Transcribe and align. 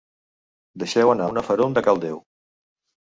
Deixeu 0.83 1.11
anar 1.15 1.27
una 1.35 1.45
ferum 1.49 1.77
de 1.79 1.85
cal 1.89 2.03
déu. 2.07 2.19